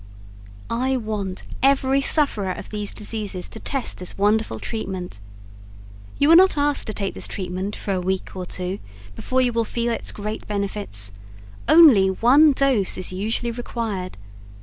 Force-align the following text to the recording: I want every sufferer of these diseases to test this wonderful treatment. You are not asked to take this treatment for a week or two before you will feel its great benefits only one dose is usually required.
I 0.67 0.97
want 0.97 1.45
every 1.61 2.01
sufferer 2.01 2.49
of 2.53 2.71
these 2.71 2.91
diseases 2.91 3.47
to 3.49 3.59
test 3.59 3.99
this 3.99 4.17
wonderful 4.17 4.57
treatment. 4.57 5.19
You 6.17 6.31
are 6.31 6.35
not 6.35 6.57
asked 6.57 6.87
to 6.87 6.93
take 6.95 7.13
this 7.13 7.27
treatment 7.27 7.75
for 7.75 7.93
a 7.93 8.01
week 8.01 8.31
or 8.35 8.47
two 8.47 8.79
before 9.15 9.41
you 9.41 9.53
will 9.53 9.63
feel 9.63 9.93
its 9.93 10.11
great 10.11 10.47
benefits 10.47 11.13
only 11.69 12.09
one 12.09 12.51
dose 12.51 12.97
is 12.97 13.11
usually 13.13 13.51
required. 13.51 14.17